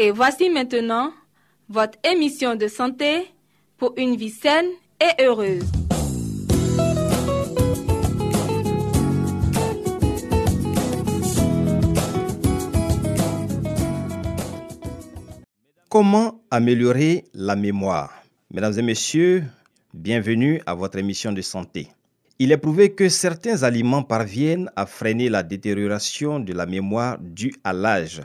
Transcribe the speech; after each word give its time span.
Et 0.00 0.12
voici 0.12 0.48
maintenant 0.48 1.12
votre 1.68 1.98
émission 2.04 2.54
de 2.54 2.68
santé 2.68 3.26
pour 3.78 3.94
une 3.96 4.14
vie 4.14 4.30
saine 4.30 4.68
et 5.00 5.24
heureuse. 5.24 5.64
Comment 15.88 16.40
améliorer 16.52 17.24
la 17.34 17.56
mémoire? 17.56 18.12
Mesdames 18.52 18.78
et 18.78 18.82
messieurs, 18.82 19.42
bienvenue 19.92 20.62
à 20.64 20.74
votre 20.74 20.98
émission 20.98 21.32
de 21.32 21.42
santé. 21.42 21.88
Il 22.38 22.52
est 22.52 22.56
prouvé 22.56 22.94
que 22.94 23.08
certains 23.08 23.64
aliments 23.64 24.04
parviennent 24.04 24.70
à 24.76 24.86
freiner 24.86 25.28
la 25.28 25.42
détérioration 25.42 26.38
de 26.38 26.52
la 26.52 26.66
mémoire 26.66 27.18
due 27.18 27.56
à 27.64 27.72
l'âge. 27.72 28.22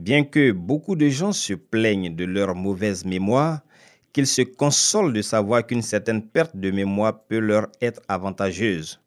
Bien 0.00 0.24
que 0.24 0.50
beaucoup 0.50 0.96
de 0.96 1.10
gens 1.10 1.32
se 1.32 1.52
plaignent 1.52 2.16
de 2.16 2.24
leur 2.24 2.54
mauvaise 2.54 3.04
mémoire, 3.04 3.60
qu'ils 4.14 4.26
se 4.26 4.40
consolent 4.40 5.12
de 5.12 5.20
savoir 5.20 5.66
qu'une 5.66 5.82
certaine 5.82 6.22
perte 6.22 6.56
de 6.56 6.70
mémoire 6.70 7.22
peut 7.24 7.38
leur 7.38 7.66
être 7.82 8.00
avantageuse. 8.08 8.98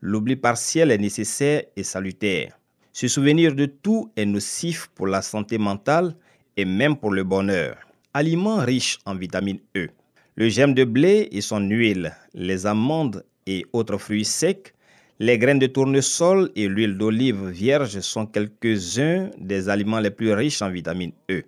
L'oubli 0.00 0.36
partiel 0.36 0.92
est 0.92 0.98
nécessaire 0.98 1.64
et 1.74 1.82
salutaire. 1.82 2.56
Se 2.92 3.08
souvenir 3.08 3.56
de 3.56 3.66
tout 3.66 4.12
est 4.14 4.24
nocif 4.24 4.86
pour 4.94 5.08
la 5.08 5.20
santé 5.20 5.58
mentale 5.58 6.14
et 6.56 6.64
même 6.64 6.96
pour 6.96 7.10
le 7.10 7.24
bonheur. 7.24 7.78
Aliments 8.14 8.64
riches 8.64 9.00
en 9.04 9.16
vitamine 9.16 9.58
E. 9.76 9.88
Le 10.36 10.48
germe 10.48 10.74
de 10.74 10.84
blé 10.84 11.28
et 11.32 11.40
son 11.40 11.68
huile, 11.68 12.14
les 12.34 12.66
amandes 12.66 13.24
et 13.48 13.66
autres 13.72 13.98
fruits 13.98 14.24
secs, 14.24 14.75
les 15.18 15.38
graines 15.38 15.58
de 15.58 15.66
tournesol 15.66 16.50
et 16.56 16.68
l'huile 16.68 16.98
d'olive 16.98 17.48
vierge 17.48 18.00
sont 18.00 18.26
quelques-uns 18.26 19.30
des 19.38 19.68
aliments 19.70 20.00
les 20.00 20.10
plus 20.10 20.32
riches 20.32 20.60
en 20.60 20.70
vitamine 20.70 21.12
E. 21.30 21.42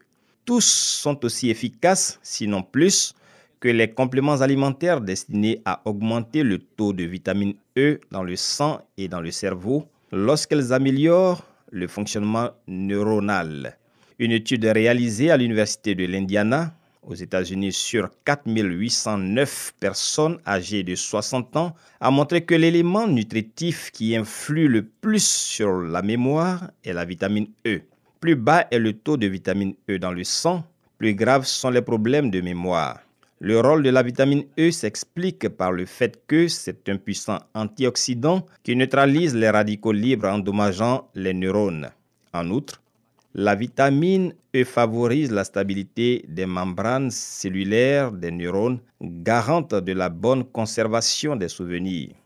Tous 0.47 0.65
sont 0.65 1.23
aussi 1.25 1.51
efficaces, 1.51 2.19
sinon 2.23 2.63
plus, 2.63 3.15
que 3.61 3.69
les 3.69 3.91
compléments 3.91 4.41
alimentaires 4.41 5.03
destinés 5.03 5.61
à 5.67 5.83
augmenter 5.85 6.43
le 6.43 6.59
taux 6.59 6.95
de 6.95 7.05
vitamine 7.05 7.55
E 7.77 8.01
dans 8.11 8.23
le 8.23 8.37
sang 8.37 8.81
et 8.97 9.09
dans 9.09 9.21
le 9.21 9.31
cerveau 9.31 9.85
lorsqu'elles 10.13 10.73
améliorent 10.73 11.45
le 11.71 11.87
fonctionnement 11.89 12.51
neuronal. 12.67 13.77
Une 14.19 14.33
étude 14.33 14.65
réalisée 14.65 15.31
à 15.31 15.37
l'Université 15.37 15.95
de 15.95 16.07
l'Indiana 16.07 16.73
aux 17.09 17.15
États-Unis 17.15 17.73
sur 17.73 18.11
4809 18.25 19.75
personnes 19.81 20.39
âgées 20.47 20.83
de 20.83 20.95
60 20.95 21.57
ans 21.57 21.75
a 22.01 22.11
montré 22.11 22.45
que 22.45 22.55
l'élément 22.55 23.07
nutritif 23.07 23.91
qui 23.91 24.15
influe 24.15 24.69
le 24.69 24.85
plus 24.85 25.25
sur 25.25 25.81
la 25.81 26.03
mémoire 26.03 26.71
est 26.85 26.93
la 26.93 27.05
vitamine 27.05 27.49
E. 27.67 27.81
Plus 28.21 28.37
bas 28.37 28.67
est 28.71 28.79
le 28.79 28.93
taux 28.93 29.17
de 29.17 29.27
vitamine 29.27 29.75
E 29.91 29.99
dans 29.99 30.13
le 30.13 30.25
sang, 30.25 30.65
plus 30.99 31.15
graves 31.15 31.47
sont 31.47 31.71
les 31.71 31.83
problèmes 31.83 32.31
de 32.31 32.41
mémoire. 32.41 33.01
Le 33.41 33.61
rôle 33.61 33.85
de 33.85 33.91
la 33.91 34.03
vitamine 34.03 34.45
E 34.59 34.73
s'explique 34.73 35.49
par 35.49 35.71
le 35.71 35.87
fait 35.87 36.21
que 36.27 36.49
c'est 36.49 36.89
un 36.89 36.97
puissant 36.97 37.39
antioxydant 37.55 38.45
qui 38.65 38.75
neutralise 38.75 39.37
les 39.37 39.49
radicaux 39.49 39.93
libres 39.93 40.29
endommageant 40.29 41.09
les 41.15 41.35
neurones. 41.35 41.91
En 42.35 42.51
outre, 42.51 42.83
la 43.39 43.55
vitamine 43.55 44.35
E 44.53 44.65
favorise 44.65 45.31
la 45.31 45.45
stabilité 45.45 46.25
des 46.27 46.45
membranes 46.45 47.13
cellulaires 47.13 48.11
des 48.11 48.33
neurones, 48.33 48.81
garante 49.01 49.77
de 49.77 49.93
la 49.93 50.09
bonne 50.09 50.43
conservation 50.43 51.37
des 51.37 51.47
souvenirs. 51.47 52.17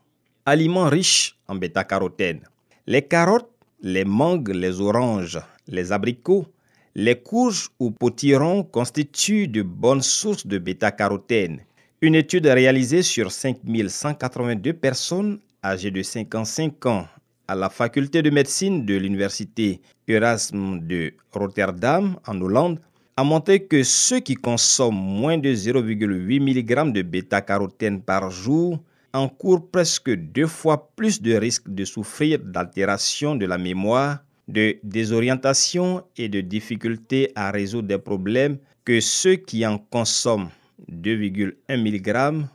Aliments 0.47 0.89
riches 0.89 1.37
en 1.47 1.53
bêta-carotène. 1.53 2.41
Les 2.87 3.03
carottes, 3.03 3.51
les 3.83 4.05
mangues, 4.05 4.49
les 4.55 4.81
oranges, 4.81 5.39
les 5.67 5.91
abricots, 5.91 6.47
les 6.95 7.21
courges 7.21 7.69
ou 7.79 7.91
potirons 7.91 8.63
constituent 8.63 9.47
de 9.47 9.61
bonnes 9.61 10.01
sources 10.01 10.47
de 10.47 10.57
bêta-carotène. 10.57 11.59
Une 12.01 12.15
étude 12.15 12.47
réalisée 12.47 13.03
sur 13.03 13.31
5182 13.31 14.73
personnes 14.73 15.39
âgées 15.63 15.91
de 15.91 16.01
55 16.01 16.85
ans 16.87 17.07
à 17.47 17.55
la 17.55 17.69
faculté 17.69 18.21
de 18.21 18.29
médecine 18.29 18.85
de 18.85 18.95
l'université 18.95 19.81
Erasmus 20.07 20.79
de 20.81 21.13
Rotterdam 21.31 22.17
en 22.25 22.41
Hollande 22.41 22.79
a 23.15 23.23
montré 23.23 23.63
que 23.63 23.83
ceux 23.83 24.19
qui 24.19 24.35
consomment 24.35 24.95
moins 24.95 25.37
de 25.37 25.49
0,8 25.49 26.39
mg 26.39 26.93
de 26.93 27.01
bêta-carotène 27.01 28.01
par 28.01 28.31
jour 28.31 28.79
encourent 29.13 29.69
presque 29.69 30.09
deux 30.09 30.47
fois 30.47 30.89
plus 30.95 31.21
de 31.21 31.35
risques 31.35 31.69
de 31.69 31.85
souffrir 31.85 32.39
d'altération 32.39 33.35
de 33.35 33.45
la 33.45 33.57
mémoire, 33.59 34.23
de 34.47 34.77
désorientation 34.83 36.03
et 36.17 36.29
de 36.29 36.41
difficultés 36.41 37.31
à 37.35 37.51
résoudre 37.51 37.87
des 37.87 37.99
problèmes 37.99 38.57
que 38.83 38.99
ceux 38.99 39.35
qui 39.35 39.65
en 39.65 39.77
consomment 39.77 40.49
2,1 40.91 41.53
mg 41.69 42.45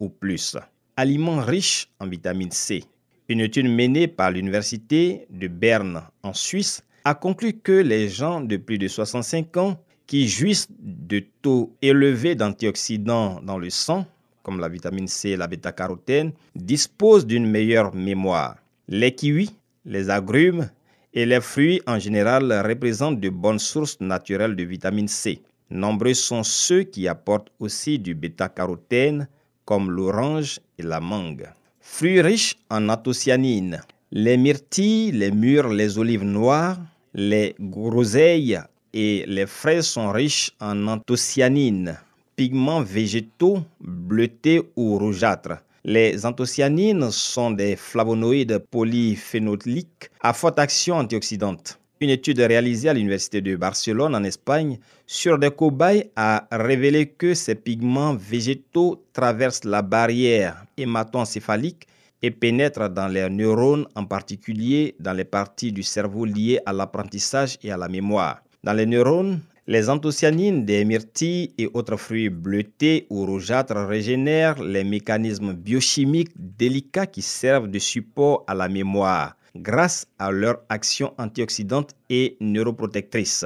ou 0.00 0.08
plus. 0.08 0.56
Aliments 0.96 1.40
riches 1.40 1.88
en 2.00 2.08
vitamine 2.08 2.50
C. 2.50 2.84
Une 3.30 3.40
étude 3.40 3.68
menée 3.68 4.08
par 4.08 4.30
l'Université 4.30 5.26
de 5.28 5.48
Berne 5.48 6.02
en 6.22 6.32
Suisse 6.32 6.82
a 7.04 7.14
conclu 7.14 7.52
que 7.52 7.72
les 7.72 8.08
gens 8.08 8.40
de 8.40 8.56
plus 8.56 8.78
de 8.78 8.88
65 8.88 9.54
ans 9.58 9.78
qui 10.06 10.26
jouissent 10.26 10.68
de 10.80 11.22
taux 11.42 11.76
élevés 11.82 12.34
d'antioxydants 12.34 13.42
dans 13.42 13.58
le 13.58 13.68
sang, 13.68 14.06
comme 14.42 14.60
la 14.60 14.70
vitamine 14.70 15.08
C 15.08 15.30
et 15.30 15.36
la 15.36 15.46
bêta-carotène, 15.46 16.32
disposent 16.54 17.26
d'une 17.26 17.46
meilleure 17.46 17.94
mémoire. 17.94 18.56
Les 18.88 19.14
kiwis, 19.14 19.54
les 19.84 20.08
agrumes 20.08 20.70
et 21.12 21.26
les 21.26 21.42
fruits 21.42 21.82
en 21.86 21.98
général 21.98 22.50
représentent 22.66 23.20
de 23.20 23.28
bonnes 23.28 23.58
sources 23.58 24.00
naturelles 24.00 24.56
de 24.56 24.64
vitamine 24.64 25.08
C. 25.08 25.42
Nombreux 25.68 26.14
sont 26.14 26.42
ceux 26.42 26.82
qui 26.82 27.06
apportent 27.06 27.52
aussi 27.60 27.98
du 27.98 28.14
bêta-carotène, 28.14 29.28
comme 29.66 29.90
l'orange 29.90 30.60
et 30.78 30.82
la 30.82 31.00
mangue. 31.00 31.46
Fruits 31.90 32.20
riches 32.20 32.54
en 32.70 32.90
anthocyanine. 32.90 33.80
Les 34.12 34.36
myrtilles, 34.36 35.10
les 35.10 35.32
mûres, 35.32 35.70
les 35.70 35.98
olives 35.98 36.22
noires, 36.22 36.78
les 37.12 37.56
groseilles 37.58 38.60
et 38.92 39.24
les 39.26 39.46
fraises 39.46 39.86
sont 39.86 40.12
riches 40.12 40.52
en 40.60 40.86
anthocyanine, 40.86 41.98
pigments 42.36 42.82
végétaux 42.82 43.64
bleutés 43.80 44.62
ou 44.76 44.96
rougeâtres. 44.96 45.64
Les 45.82 46.24
anthocyanines 46.24 47.10
sont 47.10 47.50
des 47.50 47.74
flavonoïdes 47.74 48.58
polyphénoliques 48.70 50.10
à 50.20 50.32
forte 50.34 50.60
action 50.60 50.96
antioxydante. 50.98 51.80
Une 52.00 52.10
étude 52.10 52.38
réalisée 52.38 52.88
à 52.88 52.94
l'Université 52.94 53.40
de 53.40 53.56
Barcelone 53.56 54.14
en 54.14 54.22
Espagne 54.22 54.78
sur 55.04 55.36
des 55.36 55.50
cobayes 55.50 56.10
a 56.14 56.46
révélé 56.52 57.06
que 57.06 57.34
ces 57.34 57.56
pigments 57.56 58.14
végétaux 58.14 59.04
traversent 59.12 59.64
la 59.64 59.82
barrière 59.82 60.64
hémato-encéphalique 60.76 61.88
et 62.22 62.30
pénètrent 62.30 62.88
dans 62.88 63.08
les 63.08 63.28
neurones, 63.28 63.86
en 63.96 64.04
particulier 64.04 64.94
dans 65.00 65.12
les 65.12 65.24
parties 65.24 65.72
du 65.72 65.82
cerveau 65.82 66.24
liées 66.24 66.60
à 66.66 66.72
l'apprentissage 66.72 67.58
et 67.64 67.72
à 67.72 67.76
la 67.76 67.88
mémoire. 67.88 68.42
Dans 68.62 68.74
les 68.74 68.86
neurones, 68.86 69.40
les 69.66 69.90
anthocyanines 69.90 70.64
des 70.64 70.84
myrtilles 70.84 71.52
et 71.58 71.68
autres 71.74 71.96
fruits 71.96 72.30
bleutés 72.30 73.06
ou 73.10 73.26
rougeâtres 73.26 73.74
régénèrent 73.74 74.62
les 74.62 74.84
mécanismes 74.84 75.52
biochimiques 75.52 76.32
délicats 76.36 77.06
qui 77.06 77.22
servent 77.22 77.68
de 77.68 77.78
support 77.80 78.44
à 78.46 78.54
la 78.54 78.68
mémoire 78.68 79.34
grâce 79.58 80.06
à 80.18 80.30
leur 80.30 80.60
action 80.68 81.12
antioxydante 81.18 81.94
et 82.08 82.36
neuroprotectrice. 82.40 83.44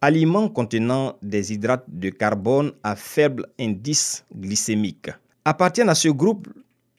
Aliments 0.00 0.48
contenant 0.48 1.16
des 1.22 1.52
hydrates 1.52 1.84
de 1.88 2.10
carbone 2.10 2.72
à 2.84 2.94
faible 2.94 3.46
indice 3.58 4.24
glycémique. 4.34 5.10
Appartiennent 5.44 5.88
à 5.88 5.94
ce 5.94 6.08
groupe 6.08 6.48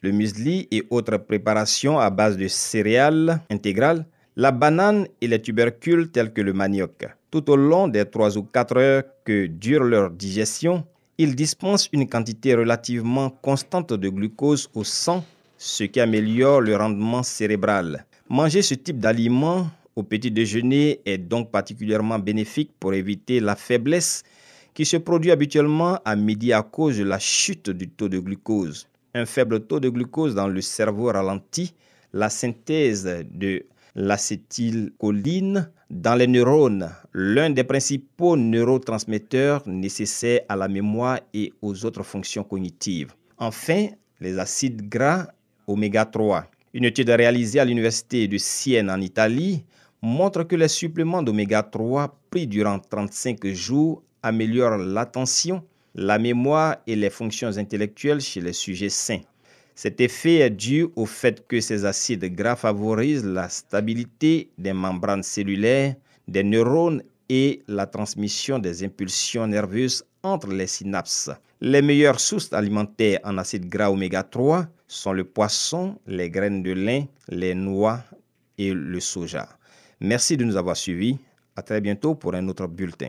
le 0.02 0.12
muesli 0.12 0.68
et 0.70 0.86
autres 0.90 1.16
préparations 1.16 1.98
à 1.98 2.10
base 2.10 2.36
de 2.36 2.48
céréales 2.48 3.40
intégrales, 3.50 4.06
la 4.36 4.50
banane 4.52 5.06
et 5.20 5.28
les 5.28 5.40
tubercules 5.40 6.10
tels 6.10 6.32
que 6.32 6.40
le 6.40 6.52
manioc. 6.52 7.06
Tout 7.30 7.50
au 7.50 7.56
long 7.56 7.88
des 7.88 8.04
3 8.04 8.38
ou 8.38 8.42
4 8.42 8.76
heures 8.76 9.02
que 9.24 9.46
dure 9.46 9.84
leur 9.84 10.10
digestion, 10.10 10.84
ils 11.18 11.36
dispensent 11.36 11.88
une 11.92 12.08
quantité 12.08 12.54
relativement 12.54 13.30
constante 13.30 13.92
de 13.92 14.08
glucose 14.08 14.70
au 14.74 14.84
sang, 14.84 15.24
ce 15.58 15.84
qui 15.84 16.00
améliore 16.00 16.62
le 16.62 16.76
rendement 16.76 17.22
cérébral. 17.22 18.06
Manger 18.32 18.62
ce 18.62 18.74
type 18.74 19.00
d'aliment 19.00 19.68
au 19.96 20.04
petit 20.04 20.30
déjeuner 20.30 21.00
est 21.04 21.18
donc 21.18 21.50
particulièrement 21.50 22.20
bénéfique 22.20 22.70
pour 22.78 22.94
éviter 22.94 23.40
la 23.40 23.56
faiblesse 23.56 24.22
qui 24.72 24.84
se 24.84 24.96
produit 24.98 25.32
habituellement 25.32 25.98
à 26.04 26.14
midi 26.14 26.52
à 26.52 26.62
cause 26.62 26.98
de 26.98 27.02
la 27.02 27.18
chute 27.18 27.70
du 27.70 27.88
taux 27.88 28.08
de 28.08 28.20
glucose. 28.20 28.86
Un 29.14 29.26
faible 29.26 29.66
taux 29.66 29.80
de 29.80 29.88
glucose 29.88 30.36
dans 30.36 30.46
le 30.46 30.60
cerveau 30.60 31.06
ralentit 31.06 31.74
la 32.12 32.30
synthèse 32.30 33.02
de 33.32 33.66
l'acétylcholine 33.96 35.68
dans 35.90 36.14
les 36.14 36.28
neurones, 36.28 36.88
l'un 37.12 37.50
des 37.50 37.64
principaux 37.64 38.36
neurotransmetteurs 38.36 39.64
nécessaires 39.66 40.42
à 40.48 40.54
la 40.54 40.68
mémoire 40.68 41.18
et 41.34 41.52
aux 41.62 41.84
autres 41.84 42.04
fonctions 42.04 42.44
cognitives. 42.44 43.12
Enfin, 43.38 43.88
les 44.20 44.38
acides 44.38 44.88
gras 44.88 45.26
oméga 45.66 46.04
3. 46.04 46.46
Une 46.72 46.84
étude 46.84 47.10
réalisée 47.10 47.58
à 47.58 47.64
l'université 47.64 48.28
de 48.28 48.38
Sienne 48.38 48.90
en 48.90 49.00
Italie 49.00 49.64
montre 50.02 50.44
que 50.44 50.54
les 50.54 50.68
suppléments 50.68 51.20
d'oméga 51.20 51.64
3 51.64 52.16
pris 52.30 52.46
durant 52.46 52.78
35 52.78 53.44
jours 53.48 54.04
améliorent 54.22 54.78
l'attention, 54.78 55.64
la 55.96 56.20
mémoire 56.20 56.76
et 56.86 56.94
les 56.94 57.10
fonctions 57.10 57.58
intellectuelles 57.58 58.20
chez 58.20 58.40
les 58.40 58.52
sujets 58.52 58.88
sains. 58.88 59.22
Cet 59.74 60.00
effet 60.00 60.36
est 60.36 60.50
dû 60.50 60.86
au 60.94 61.06
fait 61.06 61.44
que 61.48 61.60
ces 61.60 61.84
acides 61.84 62.24
gras 62.36 62.54
favorisent 62.54 63.24
la 63.24 63.48
stabilité 63.48 64.50
des 64.56 64.72
membranes 64.72 65.24
cellulaires, 65.24 65.96
des 66.28 66.44
neurones 66.44 67.02
et 67.30 67.62
la 67.68 67.86
transmission 67.86 68.58
des 68.58 68.82
impulsions 68.84 69.46
nerveuses 69.46 70.04
entre 70.24 70.48
les 70.48 70.66
synapses. 70.66 71.30
Les 71.60 71.80
meilleures 71.80 72.18
sources 72.18 72.52
alimentaires 72.52 73.20
en 73.22 73.38
acides 73.38 73.68
gras 73.68 73.90
oméga 73.90 74.24
3 74.24 74.66
sont 74.88 75.12
le 75.12 75.22
poisson, 75.22 75.96
les 76.08 76.28
graines 76.28 76.64
de 76.64 76.72
lin, 76.72 77.04
les 77.28 77.54
noix 77.54 78.02
et 78.58 78.74
le 78.74 78.98
soja. 78.98 79.48
Merci 80.00 80.36
de 80.36 80.44
nous 80.44 80.56
avoir 80.56 80.76
suivis. 80.76 81.18
À 81.54 81.62
très 81.62 81.80
bientôt 81.80 82.16
pour 82.16 82.34
un 82.34 82.48
autre 82.48 82.66
bulletin. 82.66 83.08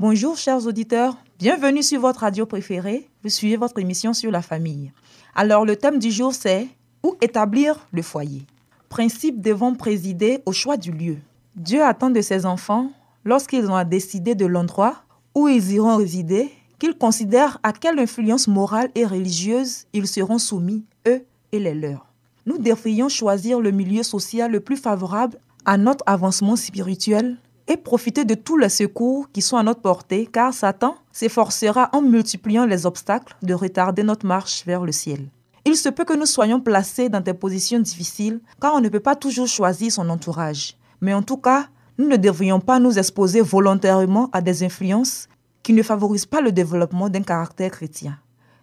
Bonjour 0.00 0.36
chers 0.36 0.64
auditeurs, 0.64 1.16
bienvenue 1.40 1.82
sur 1.82 2.00
votre 2.00 2.20
radio 2.20 2.46
préférée. 2.46 3.08
Vous 3.24 3.30
suivez 3.30 3.56
votre 3.56 3.80
émission 3.80 4.12
sur 4.12 4.30
la 4.30 4.42
famille. 4.42 4.92
Alors 5.34 5.64
le 5.64 5.74
thème 5.74 5.98
du 5.98 6.12
jour 6.12 6.32
c'est 6.32 6.68
où 7.02 7.16
établir 7.20 7.84
le 7.90 8.02
foyer? 8.02 8.46
Principes 8.90 9.42
devant 9.42 9.74
présider 9.74 10.38
au 10.46 10.52
choix 10.52 10.76
du 10.76 10.92
lieu. 10.92 11.16
Dieu 11.56 11.82
attend 11.82 12.10
de 12.10 12.20
ses 12.20 12.46
enfants, 12.46 12.92
lorsqu'ils 13.24 13.68
ont 13.68 13.74
à 13.74 13.84
décider 13.84 14.36
de 14.36 14.46
l'endroit 14.46 15.02
où 15.34 15.48
ils 15.48 15.72
iront 15.72 15.96
résider, 15.96 16.48
qu'ils 16.78 16.96
considèrent 16.96 17.58
à 17.64 17.72
quelle 17.72 17.98
influence 17.98 18.46
morale 18.46 18.90
et 18.94 19.04
religieuse 19.04 19.86
ils 19.92 20.06
seront 20.06 20.38
soumis, 20.38 20.84
eux 21.08 21.24
et 21.50 21.58
les 21.58 21.74
leurs. 21.74 22.06
Nous 22.46 22.58
devrions 22.58 23.08
choisir 23.08 23.58
le 23.58 23.72
milieu 23.72 24.04
social 24.04 24.52
le 24.52 24.60
plus 24.60 24.76
favorable 24.76 25.40
à 25.64 25.76
notre 25.76 26.04
avancement 26.06 26.54
spirituel 26.54 27.36
et 27.68 27.76
profiter 27.76 28.24
de 28.24 28.34
tous 28.34 28.56
les 28.56 28.70
secours 28.70 29.30
qui 29.30 29.42
sont 29.42 29.58
à 29.58 29.62
notre 29.62 29.82
portée, 29.82 30.26
car 30.26 30.52
Satan 30.52 30.96
s'efforcera 31.12 31.90
en 31.92 32.00
multipliant 32.02 32.64
les 32.64 32.86
obstacles 32.86 33.36
de 33.42 33.54
retarder 33.54 34.02
notre 34.02 34.26
marche 34.26 34.64
vers 34.66 34.84
le 34.84 34.92
ciel. 34.92 35.28
Il 35.66 35.76
se 35.76 35.90
peut 35.90 36.04
que 36.04 36.16
nous 36.16 36.26
soyons 36.26 36.60
placés 36.60 37.10
dans 37.10 37.20
des 37.20 37.34
positions 37.34 37.78
difficiles, 37.78 38.40
car 38.60 38.74
on 38.74 38.80
ne 38.80 38.88
peut 38.88 39.00
pas 39.00 39.14
toujours 39.14 39.46
choisir 39.46 39.92
son 39.92 40.08
entourage. 40.08 40.76
Mais 41.02 41.12
en 41.12 41.22
tout 41.22 41.36
cas, 41.36 41.66
nous 41.98 42.08
ne 42.08 42.16
devrions 42.16 42.58
pas 42.58 42.78
nous 42.78 42.98
exposer 42.98 43.42
volontairement 43.42 44.30
à 44.32 44.40
des 44.40 44.62
influences 44.62 45.28
qui 45.62 45.74
ne 45.74 45.82
favorisent 45.82 46.26
pas 46.26 46.40
le 46.40 46.52
développement 46.52 47.10
d'un 47.10 47.22
caractère 47.22 47.70
chrétien. 47.70 48.18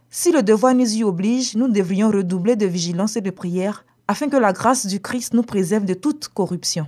Si 0.09 0.31
le 0.31 0.41
devoir 0.41 0.73
nous 0.73 0.95
y 0.95 1.03
oblige, 1.03 1.55
nous 1.55 1.67
devrions 1.67 2.09
redoubler 2.09 2.55
de 2.55 2.65
vigilance 2.65 3.17
et 3.17 3.21
de 3.21 3.29
prière 3.29 3.85
afin 4.07 4.29
que 4.29 4.37
la 4.37 4.53
grâce 4.53 4.87
du 4.87 4.99
Christ 4.99 5.33
nous 5.33 5.43
préserve 5.43 5.85
de 5.85 5.93
toute 5.93 6.29
corruption. 6.29 6.87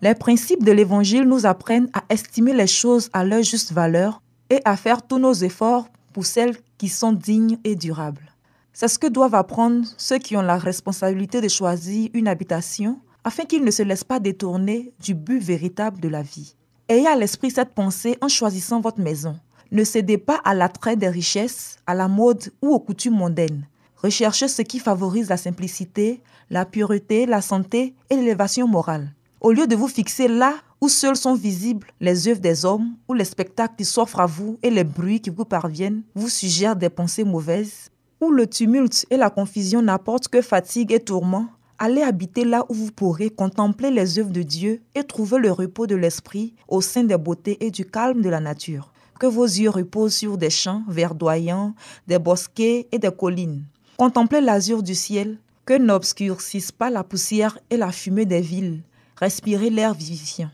Les 0.00 0.14
principes 0.14 0.62
de 0.62 0.70
l'Évangile 0.70 1.24
nous 1.24 1.44
apprennent 1.44 1.90
à 1.92 2.04
estimer 2.08 2.52
les 2.52 2.68
choses 2.68 3.10
à 3.12 3.24
leur 3.24 3.42
juste 3.42 3.72
valeur 3.72 4.22
et 4.48 4.60
à 4.64 4.76
faire 4.76 5.02
tous 5.02 5.18
nos 5.18 5.32
efforts 5.32 5.88
pour 6.12 6.24
celles 6.24 6.56
qui 6.78 6.88
sont 6.88 7.12
dignes 7.12 7.58
et 7.64 7.74
durables. 7.74 8.32
C'est 8.72 8.86
ce 8.86 8.98
que 8.98 9.08
doivent 9.08 9.34
apprendre 9.34 9.84
ceux 9.96 10.18
qui 10.18 10.36
ont 10.36 10.42
la 10.42 10.56
responsabilité 10.56 11.40
de 11.40 11.48
choisir 11.48 12.10
une 12.14 12.28
habitation 12.28 13.00
afin 13.24 13.44
qu'ils 13.44 13.64
ne 13.64 13.72
se 13.72 13.82
laissent 13.82 14.04
pas 14.04 14.20
détourner 14.20 14.92
du 15.02 15.14
but 15.14 15.40
véritable 15.40 15.98
de 15.98 16.08
la 16.08 16.22
vie. 16.22 16.54
Ayez 16.88 17.08
à 17.08 17.16
l'esprit 17.16 17.50
cette 17.50 17.74
pensée 17.74 18.16
en 18.20 18.28
choisissant 18.28 18.80
votre 18.80 19.00
maison. 19.00 19.36
Ne 19.72 19.82
cédez 19.82 20.16
pas 20.16 20.40
à 20.44 20.54
l'attrait 20.54 20.96
des 20.96 21.08
richesses, 21.08 21.76
à 21.88 21.94
la 21.94 22.06
mode 22.06 22.52
ou 22.62 22.68
aux 22.68 22.78
coutumes 22.78 23.16
mondaines. 23.16 23.66
Recherchez 23.96 24.46
ce 24.46 24.62
qui 24.62 24.78
favorise 24.78 25.28
la 25.28 25.36
simplicité, 25.36 26.22
la 26.50 26.64
pureté, 26.64 27.26
la 27.26 27.42
santé 27.42 27.94
et 28.10 28.14
l'élévation 28.14 28.68
morale. 28.68 29.12
Au 29.40 29.52
lieu 29.52 29.68
de 29.68 29.76
vous 29.76 29.86
fixer 29.86 30.26
là 30.26 30.54
où 30.80 30.88
seuls 30.88 31.16
sont 31.16 31.34
visibles 31.34 31.86
les 32.00 32.26
œuvres 32.26 32.40
des 32.40 32.64
hommes, 32.64 32.96
ou 33.08 33.14
les 33.14 33.24
spectacles 33.24 33.76
qui 33.78 33.84
s'offrent 33.84 34.18
à 34.18 34.26
vous 34.26 34.58
et 34.64 34.70
les 34.70 34.82
bruits 34.82 35.20
qui 35.20 35.30
vous 35.30 35.44
parviennent 35.44 36.02
vous 36.16 36.28
suggèrent 36.28 36.74
des 36.74 36.88
pensées 36.90 37.22
mauvaises, 37.22 37.90
où 38.20 38.32
le 38.32 38.48
tumulte 38.48 39.06
et 39.10 39.16
la 39.16 39.30
confusion 39.30 39.80
n'apportent 39.80 40.26
que 40.26 40.42
fatigue 40.42 40.92
et 40.92 40.98
tourment, 40.98 41.46
allez 41.78 42.02
habiter 42.02 42.44
là 42.44 42.66
où 42.68 42.74
vous 42.74 42.90
pourrez 42.90 43.30
contempler 43.30 43.92
les 43.92 44.18
œuvres 44.18 44.32
de 44.32 44.42
Dieu 44.42 44.82
et 44.96 45.04
trouver 45.04 45.38
le 45.38 45.52
repos 45.52 45.86
de 45.86 45.94
l'esprit 45.94 46.54
au 46.66 46.80
sein 46.80 47.04
des 47.04 47.16
beautés 47.16 47.64
et 47.64 47.70
du 47.70 47.84
calme 47.84 48.22
de 48.22 48.28
la 48.28 48.40
nature. 48.40 48.92
Que 49.20 49.26
vos 49.26 49.44
yeux 49.44 49.70
reposent 49.70 50.16
sur 50.16 50.36
des 50.36 50.50
champs 50.50 50.82
verdoyants, 50.88 51.74
des 52.08 52.18
bosquets 52.18 52.88
et 52.90 52.98
des 52.98 53.12
collines. 53.12 53.62
Contemplez 53.96 54.40
l'azur 54.40 54.82
du 54.82 54.96
ciel, 54.96 55.38
que 55.64 55.78
n'obscurcissent 55.78 56.72
pas 56.72 56.90
la 56.90 57.04
poussière 57.04 57.56
et 57.70 57.76
la 57.76 57.92
fumée 57.92 58.26
des 58.26 58.40
villes 58.40 58.82
respirer 59.20 59.70
l'air 59.70 59.94
vivifiant. 59.94 60.50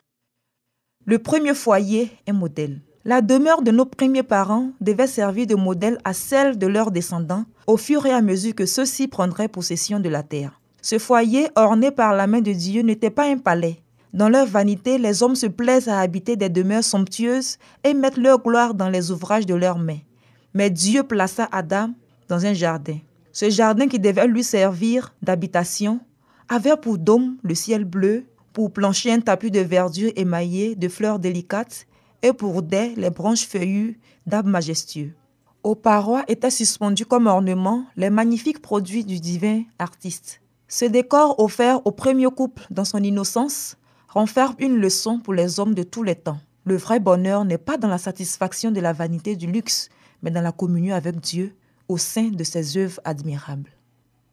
Le 1.06 1.18
premier 1.18 1.54
foyer 1.54 2.11
est 2.26 2.33
modèle. 2.33 2.80
La 3.04 3.21
demeure 3.21 3.61
de 3.61 3.71
nos 3.71 3.85
premiers 3.85 4.23
parents 4.23 4.71
devait 4.80 5.06
servir 5.06 5.47
de 5.47 5.54
modèle 5.54 5.99
à 6.04 6.14
celle 6.14 6.56
de 6.56 6.66
leurs 6.66 6.90
descendants 6.90 7.44
au 7.66 7.76
fur 7.76 8.06
et 8.06 8.12
à 8.12 8.23
mesure 8.23 8.54
que 8.54 8.64
ceux-ci 8.64 9.09
prendraient 9.09 9.49
possession 9.49 10.00
de 10.00 10.09
la 10.09 10.23
terre. 10.23 10.61
Ce 10.80 10.99
foyer 10.99 11.49
orné 11.56 11.90
par 11.90 12.14
la 12.14 12.26
main 12.26 12.40
de 12.40 12.52
Dieu 12.52 12.83
n'était 12.83 13.11
pas 13.11 13.26
un 13.26 13.37
palais. 13.37 13.80
Dans 14.14 14.30
leur 14.30 14.47
vanité, 14.47 14.97
les 14.97 15.23
hommes 15.23 15.35
se 15.35 15.47
plaisent 15.47 15.88
à 15.88 16.00
habiter 16.00 16.37
des 16.37 16.49
demeures 16.49 16.85
somptueuses 16.85 17.59
et 17.83 17.92
mettent 17.92 18.16
leur 18.16 18.42
gloire 18.42 18.73
dans 18.73 18.88
les 18.88 19.11
ouvrages 19.11 19.47
de 19.47 19.54
leurs 19.54 19.78
mains. 19.78 20.00
Mais 20.54 20.71
Dieu 20.71 21.02
plaça 21.02 21.49
Adam 21.52 21.90
dans 22.28 22.47
un 22.47 22.54
jardin. 22.54 22.99
Ce 23.33 23.50
jardin 23.50 23.88
qui 23.88 23.99
devait 23.99 24.26
lui 24.26 24.44
servir 24.44 25.12
d'habitation 25.21 26.00
avait 26.49 26.76
pour 26.76 26.97
dôme 26.97 27.37
le 27.42 27.54
ciel 27.54 27.85
bleu 27.85 28.25
pour 28.55 28.73
plancher 28.73 29.13
un 29.13 29.21
tapis 29.21 29.51
de 29.51 29.61
verdure 29.61 30.13
émaillé 30.17 30.77
de 30.77 30.89
fleurs 30.89 31.19
délicates 31.19 31.87
et 32.23 32.33
pour 32.33 32.63
dais 32.63 32.95
les 32.97 33.11
branches 33.11 33.47
feuillues 33.47 33.99
d'arbres 34.27 34.49
majestueux. 34.49 35.13
Aux 35.65 35.75
parois 35.75 36.25
étaient 36.29 36.51
suspendus 36.51 37.05
comme 37.05 37.27
ornements 37.27 37.85
les 37.97 38.11
magnifiques 38.11 38.63
produits 38.63 39.05
du 39.05 39.19
divin 39.19 39.65
artiste. 39.79 40.41
Ce 40.69 40.85
décor 40.85 41.39
offert 41.41 41.85
au 41.85 41.91
premier 41.91 42.27
couple 42.27 42.67
dans 42.71 42.85
son 42.85 43.03
innocence 43.03 43.77
renferme 44.09 44.55
une 44.61 44.77
leçon 44.77 45.19
pour 45.19 45.35
les 45.35 45.59
hommes 45.59 45.75
de 45.75 45.83
tous 45.83 46.05
les 46.05 46.15
temps. 46.15 46.39
Le 46.65 46.77
vrai 46.77 47.01
bonheur 47.01 47.45
n'est 47.45 47.59
pas 47.59 47.77
dans 47.77 47.89
la 47.89 47.99
satisfaction 47.99 48.71
de 48.71 48.81
la 48.81 48.93
vanité 48.93 49.35
du 49.35 49.49
luxe, 49.49 49.89
mais 50.23 50.31
dans 50.31 50.41
la 50.41 50.53
communion 50.53 50.95
avec 50.95 51.19
Dieu, 51.21 51.55
au 51.89 51.99
sein 51.99 52.29
de 52.29 52.45
ses 52.45 52.77
œuvres 52.77 53.01
admirables. 53.05 53.71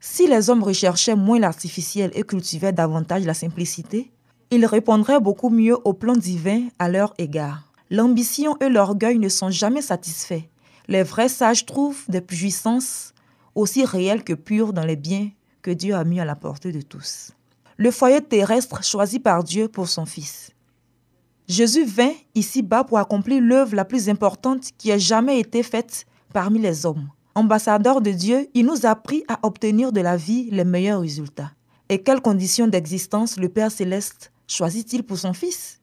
Si 0.03 0.25
les 0.25 0.49
hommes 0.49 0.63
recherchaient 0.63 1.15
moins 1.15 1.37
l'artificiel 1.37 2.09
et 2.15 2.23
cultivaient 2.23 2.73
davantage 2.73 3.23
la 3.23 3.35
simplicité, 3.35 4.11
ils 4.49 4.65
répondraient 4.65 5.19
beaucoup 5.19 5.51
mieux 5.51 5.77
au 5.85 5.93
plan 5.93 6.15
divin 6.15 6.67
à 6.79 6.89
leur 6.89 7.13
égard. 7.19 7.71
L'ambition 7.91 8.57
et 8.59 8.69
l'orgueil 8.69 9.19
ne 9.19 9.29
sont 9.29 9.51
jamais 9.51 9.83
satisfaits. 9.83 10.41
Les 10.87 11.03
vrais 11.03 11.29
sages 11.29 11.67
trouvent 11.67 12.03
des 12.07 12.19
puissances 12.19 13.13
aussi 13.53 13.85
réelles 13.85 14.23
que 14.23 14.33
pures 14.33 14.73
dans 14.73 14.85
les 14.85 14.95
biens 14.95 15.29
que 15.61 15.69
Dieu 15.69 15.93
a 15.93 16.03
mis 16.03 16.19
à 16.19 16.25
la 16.25 16.35
portée 16.35 16.71
de 16.71 16.81
tous. 16.81 17.31
Le 17.77 17.91
foyer 17.91 18.21
terrestre 18.21 18.83
choisi 18.83 19.19
par 19.19 19.43
Dieu 19.43 19.67
pour 19.67 19.87
son 19.87 20.07
Fils. 20.07 20.49
Jésus 21.47 21.85
vint 21.85 22.13
ici-bas 22.33 22.85
pour 22.85 22.97
accomplir 22.97 23.39
l'œuvre 23.39 23.75
la 23.75 23.85
plus 23.85 24.09
importante 24.09 24.71
qui 24.79 24.89
ait 24.89 24.99
jamais 24.99 25.39
été 25.39 25.61
faite 25.61 26.07
parmi 26.33 26.57
les 26.57 26.87
hommes. 26.87 27.07
Ambassadeur 27.33 28.01
de 28.01 28.11
Dieu, 28.11 28.49
il 28.53 28.65
nous 28.65 28.85
a 28.85 28.89
appris 28.89 29.23
à 29.29 29.39
obtenir 29.43 29.93
de 29.93 30.01
la 30.01 30.17
vie 30.17 30.49
les 30.51 30.65
meilleurs 30.65 30.99
résultats. 30.99 31.51
Et 31.87 32.01
quelles 32.01 32.19
conditions 32.19 32.67
d'existence 32.67 33.37
le 33.37 33.47
Père 33.47 33.71
céleste 33.71 34.33
choisit-il 34.47 35.03
pour 35.03 35.17
son 35.17 35.31
Fils? 35.31 35.79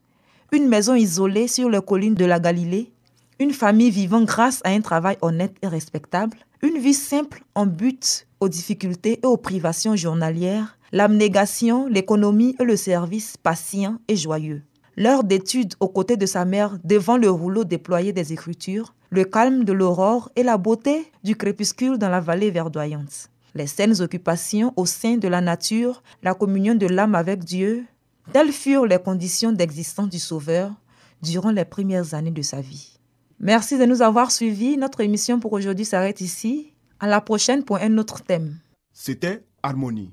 Une 0.53 0.69
maison 0.69 0.95
isolée 0.95 1.49
sur 1.49 1.71
les 1.71 1.81
collines 1.81 2.15
de 2.15 2.27
la 2.27 2.39
Galilée, 2.39 2.93
une 3.39 3.53
famille 3.53 3.91
vivant 3.91 4.23
grâce 4.23 4.61
à 4.65 4.71
un 4.71 4.83
travail 4.83 5.17
honnête 5.23 5.57
et 5.63 5.69
respectable, 5.69 6.37
une 6.61 6.79
vie 6.79 6.93
simple 6.93 7.43
en 7.55 7.65
but 7.65 8.27
aux 8.41 8.49
difficultés 8.51 9.21
et 9.23 9.27
aux 9.27 9.39
privations 9.39 9.97
journalières, 9.97 10.77
l'abnégation, 10.93 11.87
l'économie 11.87 12.57
et 12.61 12.65
le 12.65 12.77
service 12.77 13.39
patient 13.39 13.99
et 14.07 14.17
joyeux? 14.17 14.63
L'heure 14.99 15.23
d'étude 15.23 15.75
aux 15.79 15.89
côtés 15.89 16.17
de 16.17 16.27
sa 16.27 16.45
mère 16.45 16.77
devant 16.83 17.17
le 17.17 17.31
rouleau 17.31 17.63
déployé 17.63 18.13
des 18.13 18.33
Écritures, 18.33 18.95
le 19.11 19.25
calme 19.25 19.63
de 19.63 19.73
l'aurore 19.73 20.29
et 20.35 20.43
la 20.43 20.59
beauté 20.59 21.11
du 21.23 21.37
crépuscule 21.37 21.99
dans 21.99 22.09
la 22.09 22.21
vallée 22.21 22.51
verdoyante. 22.51 23.31
Les 23.55 23.69
saines 23.69 24.01
occupations 24.01 24.73
au 24.77 24.87
sein 24.87 25.17
de 25.17 25.29
la 25.29 25.41
nature, 25.41 26.03
la 26.25 26.35
communion 26.35 26.75
de 26.75 26.87
l'âme 26.87 27.15
avec 27.15 27.45
Dieu, 27.45 27.85
telles 28.33 28.53
furent 28.53 28.87
les 28.87 28.99
conditions 28.99 29.53
d'existence 29.53 30.09
du 30.09 30.19
Sauveur 30.19 30.73
durant 31.23 31.53
les 31.53 31.65
premières 31.65 32.15
années 32.15 32.33
de 32.33 32.43
sa 32.43 32.61
vie. 32.61 32.99
Merci 33.39 33.79
de 33.79 33.85
nous 33.85 34.03
avoir 34.03 34.33
suivis. 34.33 34.77
Notre 34.77 35.01
émission 35.01 35.39
pour 35.39 35.53
aujourd'hui 35.53 35.85
s'arrête 35.85 36.21
ici. 36.21 36.75
À 36.99 37.07
la 37.07 37.21
prochaine 37.21 37.63
pour 37.63 37.77
un 37.77 37.97
autre 37.99 38.23
thème. 38.23 38.57
C'était 38.93 39.45
Harmonie 39.63 40.13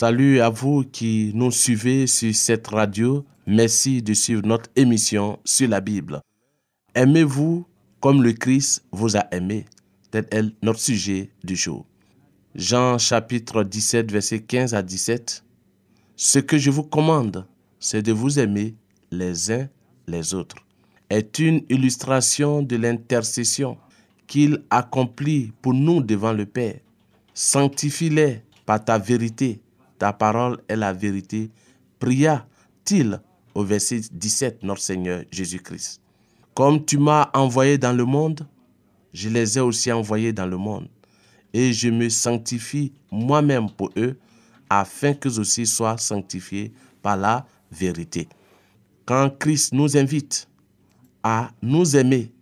Salut 0.00 0.40
à 0.40 0.48
vous 0.48 0.82
qui 0.82 1.30
nous 1.34 1.50
suivez 1.50 2.06
sur 2.06 2.34
cette 2.34 2.68
radio. 2.68 3.22
Merci 3.46 4.00
de 4.00 4.14
suivre 4.14 4.40
notre 4.46 4.70
émission 4.74 5.38
sur 5.44 5.68
la 5.68 5.82
Bible. 5.82 6.22
Aimez-vous 6.94 7.66
comme 8.00 8.22
le 8.22 8.32
Christ 8.32 8.82
vous 8.92 9.18
a 9.18 9.26
aimé? 9.30 9.66
Tel 10.10 10.26
est 10.30 10.54
notre 10.62 10.80
sujet 10.80 11.28
du 11.44 11.54
jour. 11.54 11.84
Jean 12.54 12.96
chapitre 12.96 13.62
17, 13.62 14.10
verset 14.10 14.40
15 14.40 14.72
à 14.72 14.80
17. 14.80 15.44
Ce 16.16 16.38
que 16.38 16.56
je 16.56 16.70
vous 16.70 16.84
commande, 16.84 17.46
c'est 17.78 18.00
de 18.00 18.12
vous 18.12 18.38
aimer 18.38 18.76
les 19.10 19.52
uns 19.52 19.68
les 20.08 20.32
autres. 20.32 20.56
Est 21.10 21.38
une 21.38 21.60
illustration 21.68 22.62
de 22.62 22.76
l'intercession 22.76 23.76
qu'il 24.26 24.62
accomplit 24.70 25.52
pour 25.60 25.74
nous 25.74 26.00
devant 26.00 26.32
le 26.32 26.46
Père. 26.46 26.80
Sanctifie-les 27.34 28.40
par 28.64 28.82
ta 28.82 28.96
vérité 28.96 29.60
ta 30.00 30.14
parole 30.14 30.58
est 30.66 30.76
la 30.76 30.94
vérité, 30.94 31.50
pria-t-il 31.98 33.20
au 33.54 33.62
verset 33.62 34.00
17, 34.10 34.62
notre 34.62 34.80
Seigneur 34.80 35.24
Jésus-Christ. 35.30 36.00
Comme 36.54 36.82
tu 36.86 36.96
m'as 36.96 37.28
envoyé 37.34 37.76
dans 37.76 37.92
le 37.92 38.06
monde, 38.06 38.48
je 39.12 39.28
les 39.28 39.58
ai 39.58 39.60
aussi 39.60 39.92
envoyés 39.92 40.32
dans 40.32 40.46
le 40.46 40.56
monde. 40.56 40.88
Et 41.52 41.74
je 41.74 41.90
me 41.90 42.08
sanctifie 42.08 42.94
moi-même 43.10 43.70
pour 43.70 43.90
eux, 43.98 44.16
afin 44.70 45.12
qu'eux 45.12 45.38
aussi 45.38 45.66
soient 45.66 45.98
sanctifiés 45.98 46.72
par 47.02 47.18
la 47.18 47.46
vérité. 47.70 48.26
Quand 49.04 49.28
Christ 49.38 49.74
nous 49.74 49.98
invite 49.98 50.48
à 51.22 51.50
nous 51.60 51.94
aimer 51.94 52.32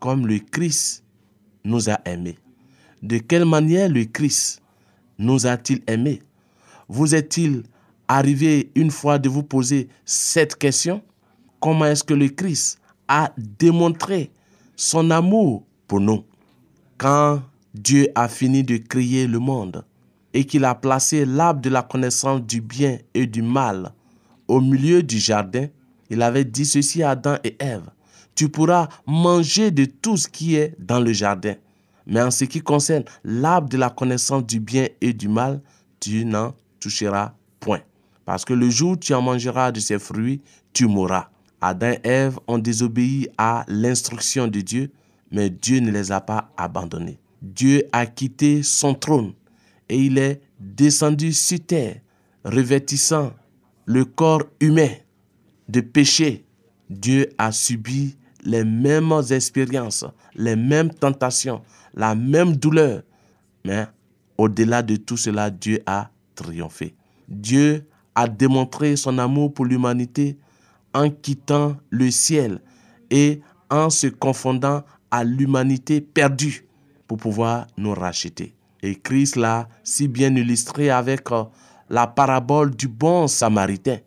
comme 0.00 0.26
le 0.26 0.40
Christ 0.40 1.04
nous 1.62 1.88
a 1.88 2.00
aimés, 2.06 2.38
de 3.02 3.18
quelle 3.18 3.44
manière 3.44 3.88
le 3.88 4.04
Christ 4.04 4.60
nous 5.16 5.46
a-t-il 5.46 5.80
aimés? 5.86 6.20
Vous 6.88 7.14
est-il 7.14 7.62
arrivé 8.08 8.70
une 8.74 8.90
fois 8.90 9.18
de 9.18 9.28
vous 9.28 9.42
poser 9.42 9.88
cette 10.04 10.56
question? 10.56 11.02
Comment 11.60 11.86
est-ce 11.86 12.04
que 12.04 12.14
le 12.14 12.28
Christ 12.28 12.78
a 13.08 13.32
démontré 13.36 14.30
son 14.76 15.10
amour 15.10 15.64
pour 15.88 16.00
nous? 16.00 16.24
Quand 16.98 17.42
Dieu 17.74 18.08
a 18.14 18.28
fini 18.28 18.62
de 18.62 18.76
créer 18.76 19.26
le 19.26 19.38
monde 19.38 19.84
et 20.32 20.44
qu'il 20.44 20.64
a 20.64 20.74
placé 20.74 21.24
l'arbre 21.24 21.60
de 21.60 21.70
la 21.70 21.82
connaissance 21.82 22.42
du 22.42 22.60
bien 22.60 22.98
et 23.14 23.26
du 23.26 23.42
mal 23.42 23.92
au 24.46 24.60
milieu 24.60 25.02
du 25.02 25.18
jardin, 25.18 25.66
il 26.10 26.22
avait 26.22 26.44
dit 26.44 26.66
ceci 26.66 27.02
à 27.02 27.10
Adam 27.10 27.36
et 27.44 27.56
Ève. 27.58 27.90
Tu 28.34 28.48
pourras 28.48 28.88
manger 29.06 29.70
de 29.70 29.84
tout 29.84 30.16
ce 30.16 30.28
qui 30.28 30.56
est 30.56 30.74
dans 30.78 31.00
le 31.00 31.12
jardin. 31.12 31.54
Mais 32.06 32.20
en 32.20 32.30
ce 32.30 32.44
qui 32.44 32.60
concerne 32.60 33.04
l'arbre 33.24 33.68
de 33.68 33.78
la 33.78 33.90
connaissance 33.90 34.44
du 34.44 34.60
bien 34.60 34.88
et 35.00 35.12
du 35.12 35.28
mal, 35.28 35.62
tu 36.00 36.24
n'en 36.24 36.52
toucheras 36.84 37.32
point. 37.60 37.80
Parce 38.24 38.44
que 38.44 38.52
le 38.52 38.68
jour 38.70 38.92
où 38.92 38.96
tu 38.96 39.14
en 39.14 39.22
mangeras 39.22 39.72
de 39.72 39.80
ses 39.80 39.98
fruits, 39.98 40.42
tu 40.72 40.86
mourras. 40.86 41.30
Adam 41.60 41.92
et 41.92 42.00
Ève 42.08 42.38
ont 42.46 42.58
désobéi 42.58 43.28
à 43.38 43.64
l'instruction 43.68 44.48
de 44.48 44.60
Dieu, 44.60 44.90
mais 45.30 45.48
Dieu 45.48 45.80
ne 45.80 45.90
les 45.90 46.12
a 46.12 46.20
pas 46.20 46.50
abandonnés. 46.56 47.18
Dieu 47.40 47.84
a 47.92 48.06
quitté 48.06 48.62
son 48.62 48.94
trône 48.94 49.32
et 49.88 49.98
il 49.98 50.18
est 50.18 50.40
descendu 50.60 51.32
sur 51.32 51.60
terre, 51.60 52.00
revêtissant 52.44 53.32
le 53.86 54.04
corps 54.04 54.44
humain 54.60 54.90
de 55.68 55.80
péché. 55.80 56.44
Dieu 56.90 57.30
a 57.38 57.50
subi 57.50 58.16
les 58.44 58.64
mêmes 58.64 59.12
expériences, 59.30 60.04
les 60.34 60.56
mêmes 60.56 60.92
tentations, 60.92 61.62
la 61.94 62.14
même 62.14 62.56
douleur. 62.56 63.02
Mais 63.64 63.86
au-delà 64.36 64.82
de 64.82 64.96
tout 64.96 65.16
cela, 65.16 65.50
Dieu 65.50 65.80
a 65.86 66.10
triomphé. 66.34 66.94
Dieu 67.28 67.86
a 68.14 68.28
démontré 68.28 68.96
son 68.96 69.18
amour 69.18 69.52
pour 69.52 69.64
l'humanité 69.64 70.36
en 70.92 71.10
quittant 71.10 71.76
le 71.90 72.10
ciel 72.10 72.60
et 73.10 73.40
en 73.70 73.90
se 73.90 74.06
confondant 74.06 74.84
à 75.10 75.24
l'humanité 75.24 76.00
perdue 76.00 76.66
pour 77.06 77.18
pouvoir 77.18 77.66
nous 77.76 77.94
racheter. 77.94 78.54
Et 78.82 78.96
Christ 78.96 79.36
l'a 79.36 79.68
si 79.82 80.08
bien 80.08 80.34
illustré 80.34 80.90
avec 80.90 81.30
euh, 81.32 81.44
la 81.88 82.06
parabole 82.06 82.74
du 82.74 82.88
bon 82.88 83.26
samaritain. 83.26 83.98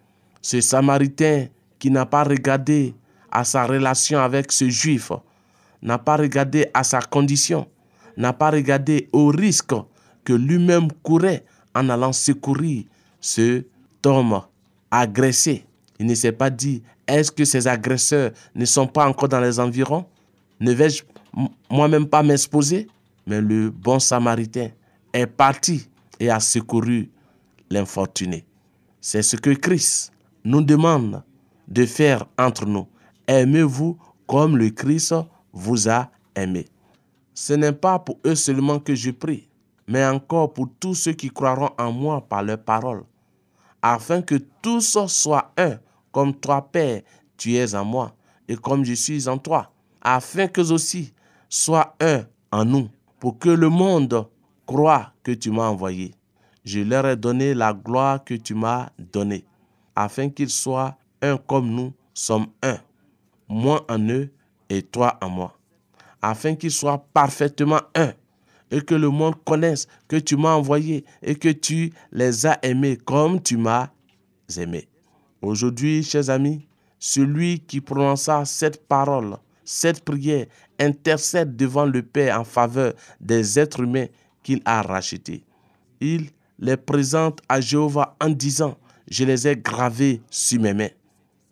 Ce 0.41 0.61
samaritain 0.61 1.47
qui 1.79 1.91
n'a 1.91 2.05
pas 2.05 2.23
regardé 2.23 2.93
à 3.31 3.43
sa 3.43 3.65
relation 3.65 4.19
avec 4.19 4.51
ce 4.51 4.69
juif, 4.69 5.11
n'a 5.81 5.97
pas 5.97 6.17
regardé 6.17 6.67
à 6.73 6.83
sa 6.83 7.01
condition, 7.01 7.67
n'a 8.15 8.33
pas 8.33 8.51
regardé 8.51 9.09
au 9.13 9.27
risque 9.27 9.73
que 10.23 10.33
lui-même 10.33 10.91
courait 11.03 11.45
en 11.77 11.89
allant 11.89 12.13
secourir 12.13 12.85
ce 13.19 13.63
homme 14.05 14.41
agressé. 14.89 15.65
Il 15.99 16.05
ne 16.05 16.15
s'est 16.15 16.31
pas 16.31 16.49
dit, 16.49 16.81
est-ce 17.07 17.31
que 17.31 17.45
ces 17.45 17.67
agresseurs 17.67 18.31
ne 18.55 18.65
sont 18.65 18.87
pas 18.87 19.07
encore 19.07 19.29
dans 19.29 19.41
les 19.41 19.59
environs? 19.59 20.05
Ne 20.59 20.71
vais-je 20.73 21.03
moi-même 21.69 22.07
pas 22.07 22.23
m'exposer? 22.23 22.87
Mais 23.25 23.41
le 23.41 23.69
bon 23.69 23.99
samaritain 23.99 24.69
est 25.13 25.27
parti 25.27 25.89
et 26.19 26.29
a 26.29 26.39
secouru 26.39 27.09
l'infortuné. 27.69 28.45
C'est 29.01 29.21
ce 29.21 29.35
que 29.35 29.51
Christ 29.51 30.13
nous 30.43 30.61
demande 30.61 31.23
de 31.67 31.85
faire 31.85 32.25
entre 32.37 32.65
nous. 32.65 32.87
Aimez-vous 33.27 33.97
comme 34.25 34.57
le 34.57 34.69
Christ 34.69 35.13
vous 35.51 35.89
a 35.89 36.09
aimé. 36.35 36.65
Ce 37.33 37.53
n'est 37.53 37.73
pas 37.73 37.99
pour 37.99 38.17
eux 38.25 38.35
seulement 38.35 38.79
que 38.79 38.95
je 38.95 39.11
prie, 39.11 39.47
mais 39.87 40.05
encore 40.05 40.53
pour 40.53 40.69
tous 40.79 40.95
ceux 40.95 41.13
qui 41.13 41.29
croiront 41.29 41.71
en 41.77 41.91
moi 41.91 42.21
par 42.27 42.43
leur 42.43 42.61
parole, 42.61 43.03
afin 43.81 44.21
que 44.21 44.35
tous 44.61 44.97
soient 45.07 45.53
un, 45.57 45.79
comme 46.11 46.35
toi, 46.35 46.69
Père, 46.71 47.01
tu 47.37 47.55
es 47.55 47.73
en 47.75 47.85
moi, 47.85 48.13
et 48.47 48.55
comme 48.55 48.83
je 48.83 48.93
suis 48.93 49.27
en 49.27 49.37
toi, 49.37 49.71
afin 50.01 50.47
que 50.47 50.61
aussi 50.71 51.13
soient 51.49 51.95
un 52.01 52.25
en 52.51 52.65
nous, 52.65 52.89
pour 53.19 53.39
que 53.39 53.49
le 53.49 53.69
monde 53.69 54.27
croit 54.65 55.13
que 55.23 55.31
tu 55.31 55.51
m'as 55.51 55.69
envoyé. 55.69 56.13
Je 56.65 56.81
leur 56.81 57.07
ai 57.07 57.15
donné 57.15 57.53
la 57.53 57.73
gloire 57.73 58.23
que 58.23 58.33
tu 58.33 58.53
m'as 58.53 58.89
donnée, 58.99 59.45
afin 59.95 60.29
qu'ils 60.29 60.49
soient 60.49 60.97
un 61.21 61.37
comme 61.37 61.69
nous 61.69 61.93
sommes 62.13 62.47
un, 62.61 62.77
moi 63.47 63.85
en 63.89 63.99
eux 64.09 64.29
et 64.69 64.81
toi 64.81 65.17
en 65.21 65.29
moi, 65.29 65.57
afin 66.21 66.55
qu'ils 66.55 66.71
soient 66.71 67.05
parfaitement 67.13 67.81
un, 67.95 68.11
et 68.71 68.81
que 68.81 68.95
le 68.95 69.09
monde 69.09 69.35
connaisse 69.45 69.87
que 70.07 70.17
tu 70.17 70.35
m'as 70.35 70.55
envoyé 70.55 71.05
et 71.21 71.35
que 71.35 71.49
tu 71.49 71.91
les 72.11 72.45
as 72.45 72.59
aimés 72.63 72.97
comme 72.97 73.41
tu 73.41 73.57
m'as 73.57 73.89
aimé. 74.57 74.87
Aujourd'hui, 75.41 76.03
chers 76.03 76.29
amis, 76.29 76.67
celui 76.99 77.59
qui 77.59 77.81
prononça 77.81 78.43
cette 78.45 78.87
parole, 78.87 79.37
cette 79.63 80.03
prière, 80.03 80.47
intercède 80.79 81.55
devant 81.55 81.85
le 81.85 82.01
Père 82.01 82.39
en 82.39 82.43
faveur 82.43 82.93
des 83.19 83.59
êtres 83.59 83.81
humains 83.81 84.07
qu'il 84.43 84.61
a 84.65 84.81
rachetés. 84.81 85.43
Il 85.99 86.29
les 86.59 86.77
présente 86.77 87.41
à 87.49 87.61
Jéhovah 87.61 88.15
en 88.21 88.29
disant, 88.29 88.77
je 89.09 89.23
les 89.25 89.47
ai 89.47 89.55
gravés 89.55 90.21
sur 90.29 90.61
mes 90.61 90.73
mains. 90.73 90.89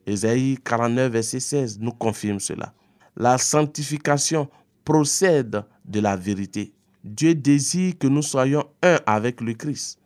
Ésaïe 0.06 0.58
49, 0.64 1.12
verset 1.12 1.40
16 1.40 1.80
nous 1.80 1.92
confirme 1.92 2.40
cela. 2.40 2.74
La 3.16 3.38
sanctification 3.38 4.50
procède 4.84 5.64
de 5.84 6.00
la 6.00 6.16
vérité. 6.16 6.75
Dieu 7.06 7.36
désire 7.36 7.98
que 8.00 8.08
nous 8.08 8.24
soyons 8.24 8.66
un 8.82 9.00
avec 9.06 9.40
le 9.40 9.54
Christ. 9.54 10.00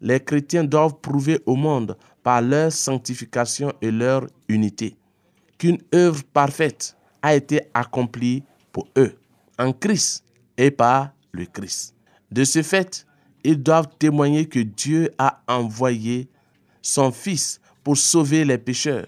Les 0.00 0.20
chrétiens 0.20 0.62
doivent 0.62 1.00
prouver 1.00 1.40
au 1.44 1.56
monde 1.56 1.96
par 2.22 2.40
leur 2.40 2.70
sanctification 2.70 3.72
et 3.82 3.90
leur 3.90 4.28
unité 4.48 4.96
qu'une 5.58 5.78
œuvre 5.92 6.22
parfaite 6.32 6.96
a 7.20 7.34
été 7.34 7.62
accomplie 7.74 8.44
pour 8.70 8.86
eux 8.96 9.18
en 9.58 9.72
Christ 9.72 10.24
et 10.56 10.70
par 10.70 11.10
le 11.32 11.46
Christ. 11.46 11.94
De 12.30 12.44
ce 12.44 12.62
fait, 12.62 13.06
ils 13.42 13.60
doivent 13.60 13.88
témoigner 13.98 14.46
que 14.46 14.60
Dieu 14.60 15.10
a 15.18 15.42
envoyé 15.48 16.28
son 16.80 17.10
Fils 17.10 17.60
pour 17.82 17.96
sauver 17.96 18.44
les 18.44 18.58
pécheurs. 18.58 19.06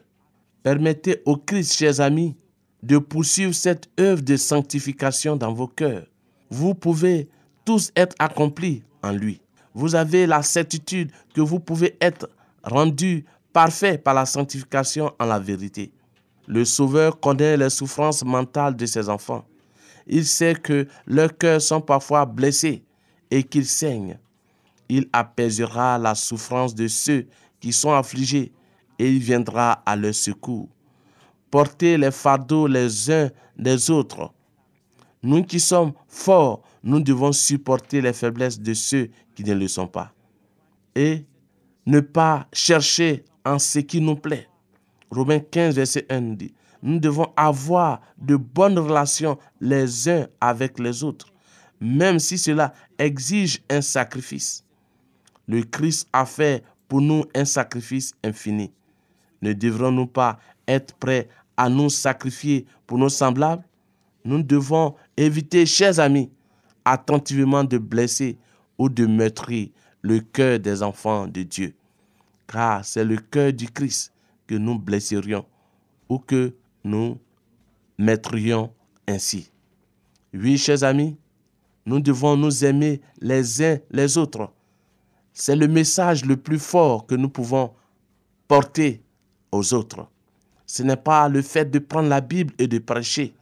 Permettez 0.64 1.22
au 1.24 1.36
Christ, 1.36 1.74
chers 1.74 2.00
amis, 2.00 2.36
de 2.82 2.98
poursuivre 2.98 3.54
cette 3.54 3.88
œuvre 4.00 4.22
de 4.22 4.36
sanctification 4.36 5.36
dans 5.36 5.52
vos 5.52 5.68
cœurs. 5.68 6.06
Vous 6.50 6.74
pouvez 6.74 7.28
tous 7.64 7.90
être 7.94 8.16
accomplis 8.18 8.82
en 9.02 9.12
lui. 9.12 9.40
Vous 9.74 9.94
avez 9.94 10.26
la 10.26 10.42
certitude 10.42 11.12
que 11.34 11.40
vous 11.40 11.60
pouvez 11.60 11.96
être 12.00 12.28
rendus 12.62 13.24
parfaits 13.52 14.02
par 14.02 14.14
la 14.14 14.26
sanctification 14.26 15.12
en 15.18 15.26
la 15.26 15.38
vérité. 15.38 15.92
Le 16.46 16.64
Sauveur 16.64 17.20
connaît 17.20 17.56
les 17.56 17.70
souffrances 17.70 18.24
mentales 18.24 18.74
de 18.76 18.86
ses 18.86 19.08
enfants. 19.08 19.44
Il 20.06 20.24
sait 20.24 20.54
que 20.54 20.86
leurs 21.06 21.36
cœurs 21.36 21.60
sont 21.60 21.82
parfois 21.82 22.24
blessés 22.24 22.82
et 23.30 23.42
qu'ils 23.42 23.66
saignent. 23.66 24.18
Il 24.88 25.06
apaisera 25.12 25.98
la 25.98 26.14
souffrance 26.14 26.74
de 26.74 26.88
ceux 26.88 27.26
qui 27.60 27.72
sont 27.72 27.92
affligés 27.92 28.52
et 28.98 29.10
il 29.10 29.18
viendra 29.18 29.82
à 29.84 29.94
leur 29.94 30.14
secours. 30.14 30.68
Portez 31.50 31.98
les 31.98 32.10
fardeaux 32.10 32.66
les 32.66 33.10
uns 33.10 33.30
des 33.56 33.90
autres. 33.90 34.32
Nous 35.22 35.42
qui 35.44 35.60
sommes 35.60 35.92
forts, 36.06 36.62
nous 36.82 37.00
devons 37.00 37.32
supporter 37.32 38.00
les 38.00 38.12
faiblesses 38.12 38.60
de 38.60 38.74
ceux 38.74 39.10
qui 39.34 39.44
ne 39.44 39.54
le 39.54 39.68
sont 39.68 39.88
pas. 39.88 40.12
Et 40.94 41.24
ne 41.86 42.00
pas 42.00 42.46
chercher 42.52 43.24
en 43.44 43.58
ce 43.58 43.80
qui 43.80 44.00
nous 44.00 44.16
plaît. 44.16 44.48
Romains 45.10 45.40
15, 45.40 45.74
verset 45.74 46.06
1 46.10 46.20
dit, 46.34 46.54
nous 46.82 46.98
devons 47.00 47.32
avoir 47.36 48.00
de 48.18 48.36
bonnes 48.36 48.78
relations 48.78 49.38
les 49.60 50.08
uns 50.08 50.28
avec 50.40 50.78
les 50.78 51.02
autres, 51.02 51.32
même 51.80 52.18
si 52.18 52.38
cela 52.38 52.72
exige 52.98 53.62
un 53.68 53.80
sacrifice. 53.80 54.64
Le 55.48 55.62
Christ 55.62 56.08
a 56.12 56.26
fait 56.26 56.62
pour 56.88 57.00
nous 57.00 57.24
un 57.34 57.44
sacrifice 57.44 58.12
infini. 58.22 58.70
Ne 59.42 59.52
devrons-nous 59.52 60.06
pas 60.06 60.38
être 60.66 60.94
prêts 60.94 61.28
à 61.56 61.68
nous 61.68 61.88
sacrifier 61.88 62.66
pour 62.86 62.98
nos 62.98 63.08
semblables? 63.08 63.64
Nous 64.24 64.42
devons 64.42 64.94
éviter, 65.18 65.66
chers 65.66 65.98
amis, 65.98 66.30
attentivement 66.84 67.64
de 67.64 67.78
blesser 67.78 68.38
ou 68.78 68.88
de 68.88 69.06
meurtrir 69.06 69.68
le 70.02 70.20
cœur 70.20 70.58
des 70.58 70.82
enfants 70.82 71.26
de 71.26 71.42
Dieu. 71.42 71.74
Car 72.46 72.84
c'est 72.84 73.04
le 73.04 73.16
cœur 73.16 73.52
du 73.52 73.68
Christ 73.70 74.12
que 74.46 74.54
nous 74.54 74.78
blesserions 74.78 75.44
ou 76.08 76.18
que 76.18 76.54
nous 76.84 77.18
mettrions 77.98 78.72
ainsi. 79.06 79.50
Oui, 80.32 80.56
chers 80.56 80.84
amis, 80.84 81.16
nous 81.84 82.00
devons 82.00 82.36
nous 82.36 82.64
aimer 82.64 83.00
les 83.20 83.62
uns 83.62 83.78
les 83.90 84.16
autres. 84.16 84.52
C'est 85.32 85.56
le 85.56 85.68
message 85.68 86.24
le 86.24 86.36
plus 86.36 86.58
fort 86.58 87.06
que 87.06 87.14
nous 87.14 87.28
pouvons 87.28 87.72
porter 88.46 89.02
aux 89.52 89.74
autres. 89.74 90.08
Ce 90.66 90.82
n'est 90.82 90.96
pas 90.96 91.28
le 91.28 91.42
fait 91.42 91.70
de 91.70 91.78
prendre 91.78 92.08
la 92.08 92.20
Bible 92.20 92.54
et 92.58 92.66
de 92.66 92.78
prêcher. 92.78 93.34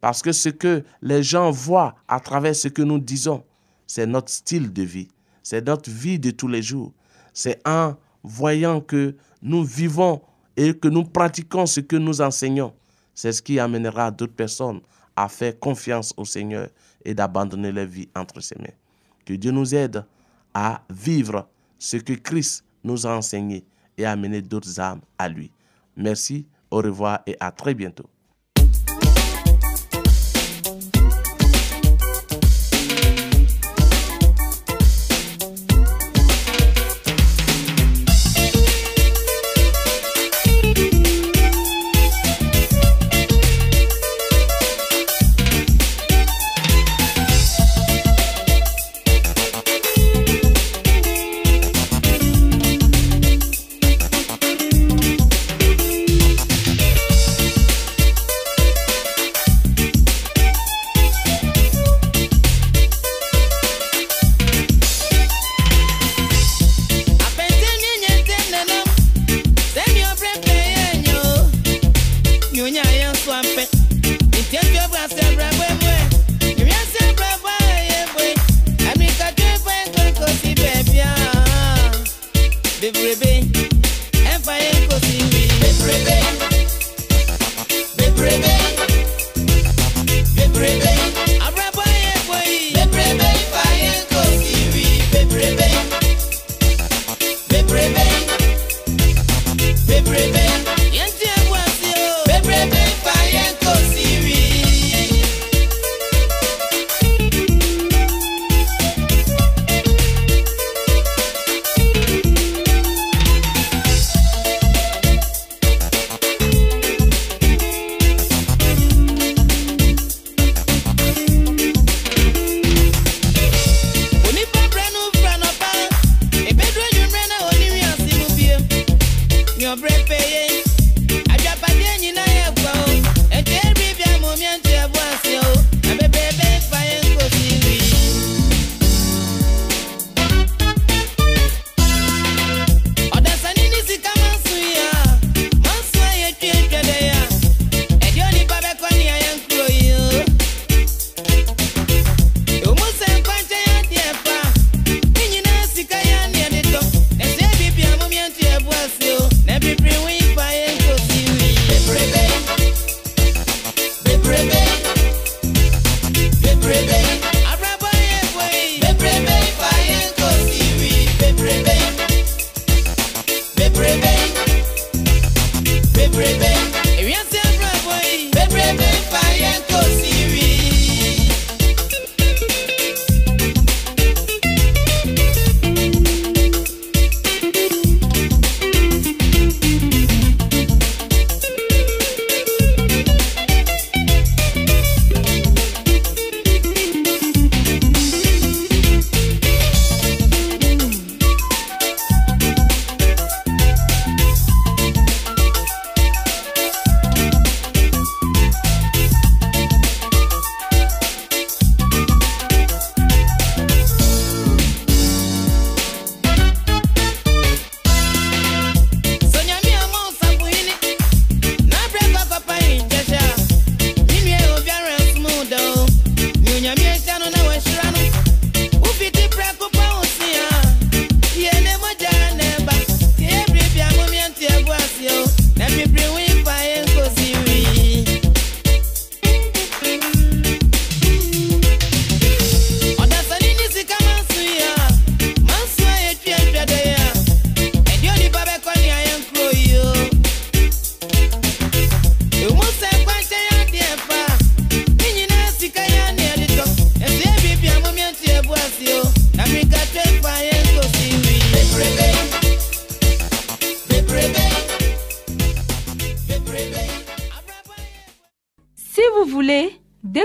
Parce 0.00 0.22
que 0.22 0.32
ce 0.32 0.48
que 0.48 0.84
les 1.02 1.22
gens 1.22 1.50
voient 1.50 1.94
à 2.08 2.20
travers 2.20 2.54
ce 2.54 2.68
que 2.68 2.82
nous 2.82 2.98
disons, 2.98 3.44
c'est 3.86 4.06
notre 4.06 4.30
style 4.30 4.72
de 4.72 4.82
vie. 4.82 5.08
C'est 5.42 5.66
notre 5.66 5.90
vie 5.90 6.18
de 6.18 6.30
tous 6.30 6.48
les 6.48 6.62
jours. 6.62 6.92
C'est 7.32 7.60
en 7.66 7.94
voyant 8.22 8.80
que 8.80 9.14
nous 9.42 9.64
vivons 9.64 10.20
et 10.56 10.74
que 10.74 10.88
nous 10.88 11.04
pratiquons 11.04 11.66
ce 11.66 11.80
que 11.80 11.96
nous 11.96 12.20
enseignons. 12.20 12.72
C'est 13.14 13.32
ce 13.32 13.42
qui 13.42 13.58
amènera 13.58 14.10
d'autres 14.10 14.34
personnes 14.34 14.80
à 15.14 15.28
faire 15.28 15.58
confiance 15.58 16.12
au 16.16 16.24
Seigneur 16.24 16.68
et 17.04 17.14
d'abandonner 17.14 17.72
leur 17.72 17.86
vie 17.86 18.08
entre 18.14 18.40
ses 18.40 18.56
mains. 18.58 18.74
Que 19.24 19.34
Dieu 19.34 19.50
nous 19.50 19.74
aide 19.74 20.04
à 20.52 20.82
vivre 20.90 21.48
ce 21.78 21.96
que 21.96 22.12
Christ 22.14 22.64
nous 22.84 23.06
a 23.06 23.16
enseigné 23.16 23.64
et 23.96 24.04
à 24.04 24.12
amener 24.12 24.42
d'autres 24.42 24.80
âmes 24.80 25.00
à 25.18 25.28
lui. 25.28 25.50
Merci, 25.96 26.46
au 26.70 26.78
revoir 26.78 27.20
et 27.26 27.36
à 27.40 27.50
très 27.50 27.74
bientôt. 27.74 28.08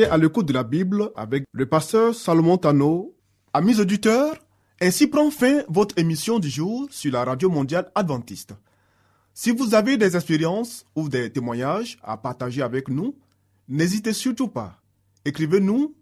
À 0.00 0.16
l'écoute 0.16 0.46
de 0.46 0.54
la 0.54 0.62
Bible 0.64 1.10
avec 1.16 1.44
le 1.52 1.66
pasteur 1.66 2.14
Salomon 2.14 2.56
Tano. 2.56 3.14
Amis 3.52 3.78
auditeurs, 3.78 4.34
ainsi 4.80 5.06
prend 5.06 5.30
fin 5.30 5.64
votre 5.68 5.98
émission 5.98 6.38
du 6.38 6.48
jour 6.48 6.86
sur 6.90 7.12
la 7.12 7.24
radio 7.24 7.50
mondiale 7.50 7.90
adventiste. 7.94 8.54
Si 9.34 9.50
vous 9.50 9.74
avez 9.74 9.98
des 9.98 10.16
expériences 10.16 10.86
ou 10.96 11.10
des 11.10 11.30
témoignages 11.30 11.98
à 12.02 12.16
partager 12.16 12.62
avec 12.62 12.88
nous, 12.88 13.14
n'hésitez 13.68 14.14
surtout 14.14 14.48
pas. 14.48 14.80
Écrivez-nous 15.26 15.94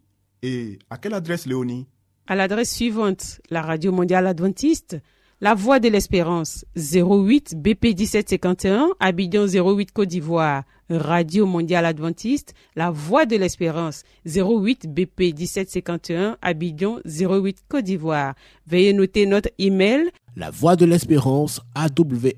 et 0.42 0.78
à 0.88 0.96
quelle 0.96 1.14
adresse 1.14 1.46
Léonie? 1.46 1.88
À 2.28 2.36
l'adresse 2.36 2.72
suivante, 2.72 3.40
la 3.50 3.60
radio 3.60 3.90
mondiale 3.90 4.28
adventiste, 4.28 4.98
la 5.40 5.54
Voix 5.54 5.80
de 5.80 5.88
l'Espérance, 5.88 6.64
08 6.76 7.56
BP 7.56 7.98
1751, 7.98 8.90
Abidjan 9.00 9.46
08 9.46 9.90
Côte 9.90 10.08
d'Ivoire. 10.08 10.62
Radio 10.90 11.46
Mondiale 11.46 11.86
Adventiste, 11.86 12.54
La 12.74 12.90
Voix 12.90 13.24
de 13.26 13.36
l'Espérance, 13.36 14.02
08 14.26 14.92
BP 14.92 15.34
1751, 15.38 16.36
Abidjan 16.42 16.98
08 17.04 17.58
Côte 17.68 17.84
d'Ivoire. 17.84 18.34
Veuillez 18.66 18.92
noter 18.92 19.26
notre 19.26 19.50
email. 19.58 20.10
La 20.36 20.50
Voix 20.50 20.76
de 20.76 20.84
l'Espérance, 20.84 21.60
awr.yahoo.com. 21.74 22.36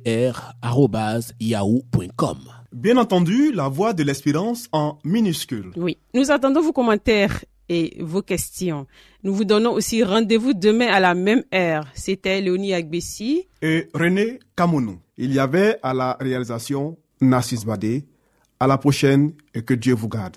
Bien 2.73 2.97
entendu, 2.97 3.53
La 3.53 3.69
Voix 3.69 3.93
de 3.93 4.03
l'Espérance 4.03 4.69
en 4.73 4.99
minuscule. 5.05 5.73
Oui. 5.77 5.99
Nous 6.15 6.31
attendons 6.31 6.63
vos 6.63 6.73
commentaires 6.73 7.45
et 7.69 7.97
vos 8.01 8.23
questions. 8.23 8.87
Nous 9.23 9.35
vous 9.35 9.45
donnons 9.45 9.73
aussi 9.73 10.03
rendez-vous 10.03 10.53
demain 10.55 10.89
à 10.89 11.01
la 11.01 11.15
même 11.15 11.43
heure. 11.55 11.87
C'était 11.95 12.41
Léonie 12.41 12.75
Agbessi 12.75 13.47
et 13.63 13.89
René 13.95 14.41
Kamounou. 14.57 14.99
Il 15.17 15.33
y 15.33 15.39
avait 15.39 15.79
à 15.83 15.95
la 15.95 16.17
réalisation 16.21 16.99
Nassis 17.21 17.65
Badé. 17.65 18.05
À 18.63 18.69
la 18.69 18.79
prochaine 18.79 19.33
et 19.55 19.63
que 19.63 19.75
Dieu 19.75 19.93
vous 19.93 20.09
garde. 20.09 20.37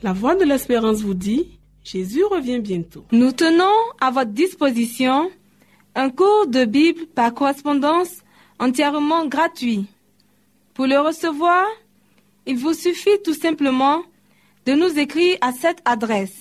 La 0.00 0.12
Voix 0.12 0.36
de 0.36 0.44
l'Espérance 0.44 1.00
vous 1.00 1.14
dit, 1.14 1.58
Jésus 1.82 2.22
revient 2.22 2.60
bientôt. 2.60 3.04
Nous 3.10 3.32
tenons 3.32 3.64
à 4.00 4.12
votre 4.12 4.30
disposition 4.30 5.28
un 5.96 6.08
cours 6.10 6.46
de 6.46 6.64
Bible 6.64 7.06
par 7.06 7.34
correspondance 7.34 8.22
entièrement 8.60 9.26
gratuit. 9.26 9.86
Pour 10.74 10.86
le 10.86 11.00
recevoir, 11.00 11.66
il 12.48 12.56
vous 12.56 12.74
suffit 12.74 13.22
tout 13.22 13.34
simplement 13.34 14.02
de 14.66 14.72
nous 14.72 14.98
écrire 14.98 15.38
à 15.40 15.52
cette 15.52 15.80
adresse. 15.84 16.34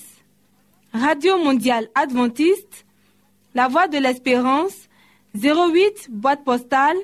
Radio 0.94 1.38
Mondiale 1.38 1.90
Adventiste, 1.94 2.86
La 3.54 3.68
Voix 3.68 3.88
de 3.90 4.00
l'Espérance, 4.00 4.88
08 5.36 6.08
boîte 6.10 6.44
postale 6.44 6.98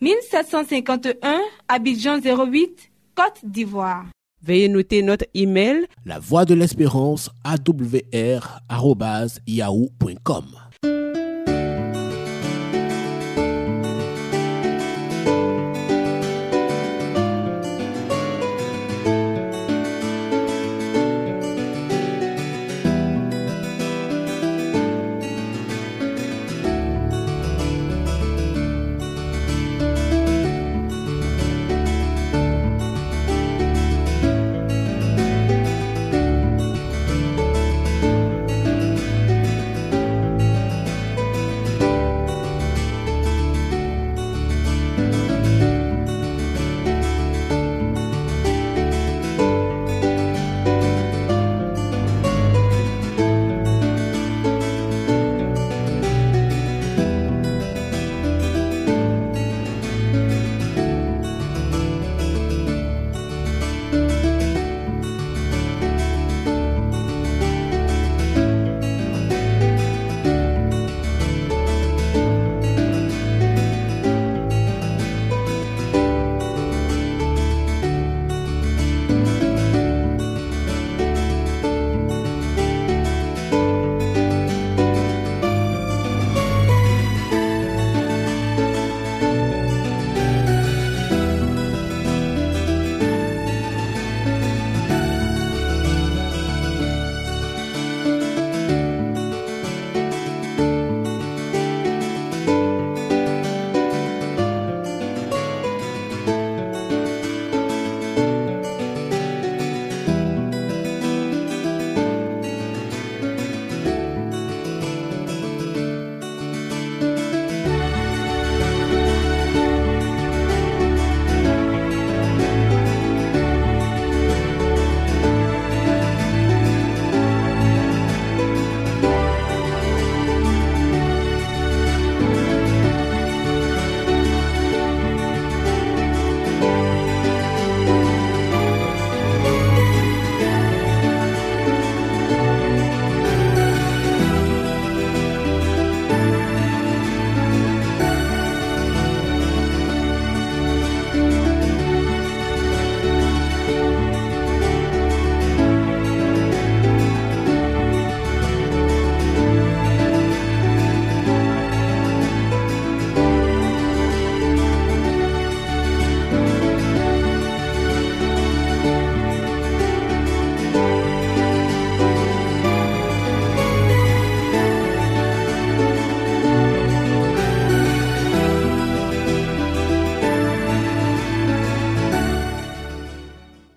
1751 0.00 1.42
Abidjan 1.68 2.18
08 2.20 2.90
Côte 3.14 3.40
d'Ivoire. 3.42 4.06
Veuillez 4.42 4.68
noter 4.68 5.02
notre 5.02 5.26
email 5.34 5.86
La 6.06 6.18
voix 6.20 6.44
de 6.44 6.54
l'espérance 6.54 7.30
awr@yahoo.com. 7.44 10.44